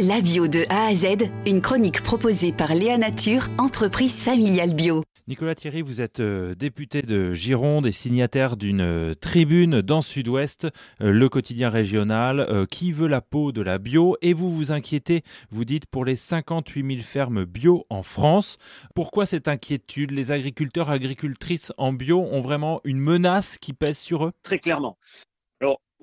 [0.00, 5.04] La bio de A à Z, une chronique proposée par Léa Nature, entreprise familiale bio.
[5.28, 10.66] Nicolas Thierry, vous êtes euh, député de Gironde et signataire d'une euh, tribune dans Sud-Ouest,
[11.00, 15.22] euh, le quotidien régional, qui veut la peau de la bio et vous vous inquiétez,
[15.52, 18.58] vous dites, pour les 58 000 fermes bio en France.
[18.96, 20.10] Pourquoi cette inquiétude?
[20.10, 24.32] Les agriculteurs, agricultrices en bio ont vraiment une menace qui pèse sur eux?
[24.42, 24.98] Très clairement.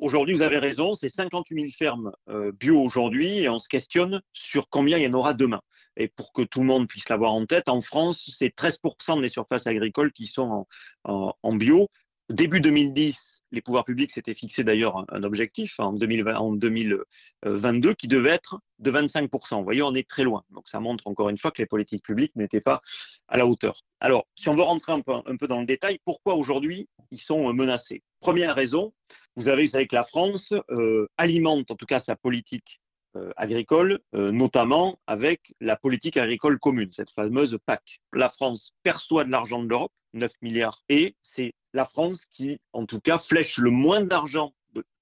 [0.01, 4.19] Aujourd'hui, vous avez raison, c'est 58 000 fermes euh, bio aujourd'hui et on se questionne
[4.33, 5.61] sur combien il y en aura demain.
[5.95, 9.27] Et pour que tout le monde puisse l'avoir en tête, en France, c'est 13% des
[9.27, 10.65] surfaces agricoles qui sont
[11.03, 11.87] en, bio.
[12.29, 18.07] Début 2010, les pouvoirs publics s'étaient fixé d'ailleurs un, objectif en, 2020, en 2022 qui
[18.07, 19.57] devait être de 25%.
[19.57, 20.43] Vous voyez, on est très loin.
[20.49, 22.81] Donc ça montre encore une fois que les politiques publiques n'étaient pas
[23.27, 23.81] à la hauteur.
[23.99, 25.01] Alors, si on veut rentrer un
[25.37, 28.01] peu dans le détail, pourquoi aujourd'hui ils sont menacés?
[28.19, 28.93] Première raison,
[29.35, 32.81] vous vous savez que la France euh, alimente en tout cas sa politique
[33.17, 37.99] euh, agricole, euh, notamment avec la politique agricole commune, cette fameuse PAC.
[38.13, 42.85] La France perçoit de l'argent de l'Europe, 9 milliards, et c'est la France qui, en
[42.85, 44.53] tout cas, flèche le moins d'argent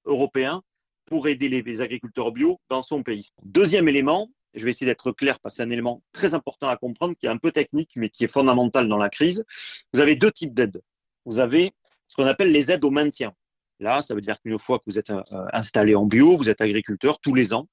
[0.05, 0.63] européen
[1.05, 3.29] pour aider les, agriculteurs bio dans son pays.
[3.43, 6.77] Deuxième élément, je vais essayer d'être clair parce que c'est un élément très important à
[6.77, 9.45] comprendre, qui est un peu technique, mais qui est fondamental dans la crise.
[9.93, 10.81] Vous avez deux types d'aides.
[11.25, 11.73] Vous avez
[12.07, 13.35] ce qu'on appelle les aides au maintien.
[13.79, 16.61] Là, ça veut dire qu'une fois que vous êtes euh, installé en bio, vous êtes
[16.61, 17.67] agriculteur, tous les ans,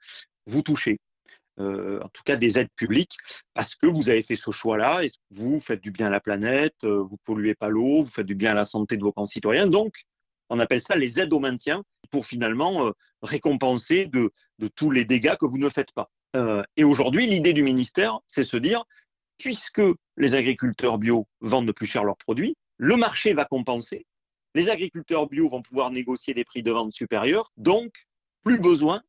[0.47, 1.01] vous touchez,
[1.59, 3.17] euh, en tout cas des aides publiques,
[3.55, 6.77] parce que vous avez fait ce choix-là, et vous faites du bien à la planète,
[6.84, 9.67] euh, vous polluez pas l'eau, vous faites du bien à la santé de vos concitoyens.
[9.67, 10.05] Donc,
[10.49, 15.34] on appelle ça les aides au maintien pour finalement récompenser de, de, tous les dégâts
[15.34, 16.09] que vous ne faites pas.
[16.77, 18.84] et aujourd'hui, l'idée du ministère, c'est se dire,
[19.39, 19.83] puisque
[20.17, 24.07] les agriculteurs bio vendent plus cher leurs produits, le marché va compenser
[24.57, 28.09] les agriculteurs bio vont pouvoir négocier des prix de vente supérieurs, donc
[28.43, 29.03] plus besoin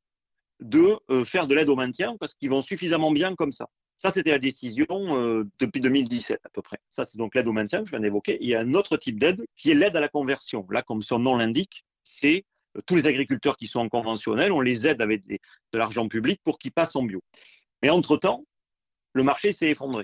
[0.59, 3.69] de euh, faire de l'aide au maintien parce qu'ils vont suffisamment bien comme ça.
[3.95, 6.79] Ça, c'était la décision euh, depuis 2017 à peu près.
[6.89, 8.37] Ça, c'est donc l'aide au maintien que je viens d'évoquer.
[8.41, 10.67] Il y a un autre type d'aide qui est l'aide à la conversion.
[10.69, 12.43] Là, comme son nom l'indique, c'est
[12.75, 16.41] euh, tous les agriculteurs qui sont en conventionnel, on les aide avec de l'argent public
[16.43, 17.23] pour qu'ils passent en bio.
[17.81, 18.43] Mais entre-temps,
[19.13, 20.03] le marché s'est effondré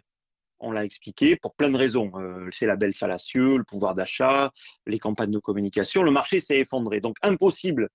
[0.64, 2.12] on l'a expliqué, pour plein de raisons.
[2.16, 4.52] Euh, c'est la belle fallacieux, le pouvoir d'achat,
[4.88, 6.04] les campagnes de communication.
[6.04, 7.02] Le marché s'est effondré.
[7.02, 7.90] Donc, impossible,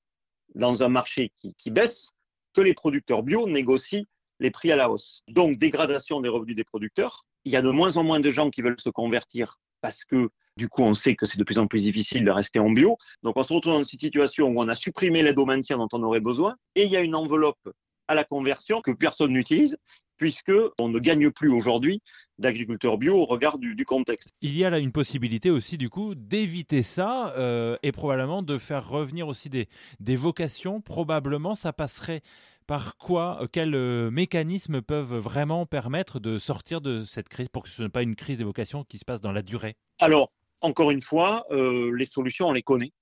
[0.55, 2.11] dans un marché qui, baisse,
[2.55, 4.05] que les producteurs bio négocient
[4.41, 5.23] les prix à la hausse.
[5.29, 7.25] Donc, dégradation des revenus des producteurs.
[7.45, 10.29] Il y a de moins en moins de gens qui veulent se convertir parce que,
[10.57, 12.97] du coup, on sait que c'est de plus en plus difficile de rester en bio.
[13.23, 15.89] Donc, on se retrouve dans une situation où on a supprimé l'aide au maintien dont
[15.93, 17.69] on aurait besoin et il y a une enveloppe
[18.09, 19.77] à la conversion que personne n'utilise
[20.19, 22.03] puisque on ne gagne plus aujourd'hui
[22.39, 24.31] d'agriculteurs bio au regard du, contexte.
[24.43, 28.59] Il y a là une possibilité aussi du coup d'éviter ça euh, et probablement de
[28.59, 29.69] faire revenir aussi des,
[30.01, 30.81] des vocations.
[30.81, 32.23] Probablement ça passerait
[32.67, 37.63] par quoi, euh, quels euh, mécanismes peuvent vraiment permettre de sortir de cette crise pour
[37.63, 39.77] que ce ne soit pas une crise des vocations qui se passe dans la durée?
[40.01, 42.93] Alors, encore une fois, les solutions, on les connaît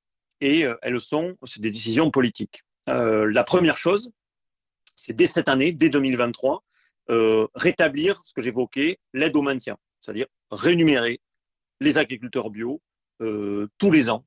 [0.43, 2.63] et elles sont, c'est des décisions politiques.
[2.87, 4.11] la première chose,
[4.95, 6.63] c'est dès cette année, dès 2023,
[7.11, 11.21] euh, rétablir ce que j'évoquais, l'aide au maintien, c'est-à-dire rémunérer
[11.81, 12.81] les agriculteurs bio
[13.21, 14.25] euh, tous les ans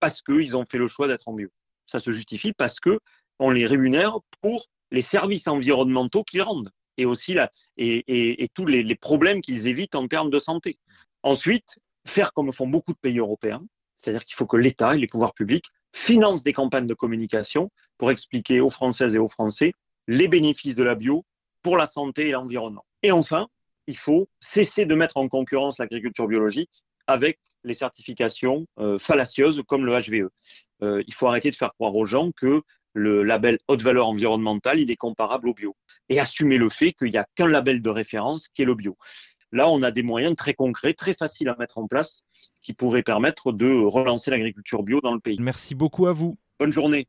[0.00, 1.48] parce qu'ils ont fait le choix d'être en bio.
[1.86, 3.00] Ça se justifie parce que
[3.38, 8.94] on les rémunère pour les services environnementaux qu'ils rendent et aussi la, et, tous les
[8.94, 10.78] problèmes qu'ils évitent en termes de santé.
[11.22, 13.62] Ensuite, faire comme font beaucoup de pays européens,
[13.96, 18.10] c'est-à-dire qu'il faut que l'État et les pouvoirs publics financent des campagnes de communication pour
[18.10, 19.72] expliquer aux Françaises et aux Français
[20.06, 21.24] les bénéfices de la bio
[21.66, 22.84] pour la santé et l'environnement.
[23.02, 23.48] Et enfin,
[23.88, 29.84] il faut cesser de mettre en concurrence l'agriculture biologique avec les certifications euh, fallacieuses comme
[29.84, 30.28] le HVE.
[30.84, 32.62] Euh, il faut arrêter de faire croire aux gens que
[32.92, 35.74] le label haute valeur environnementale, il est comparable au bio.
[36.08, 38.96] Et assumer le fait qu'il n'y a qu'un label de référence qui est le bio.
[39.50, 42.22] Là, on a des moyens très concrets, très faciles à mettre en place,
[42.62, 45.38] qui pourraient permettre de relancer l'agriculture bio dans le pays.
[45.40, 46.38] Merci beaucoup à vous.
[46.60, 47.08] Bonne journée.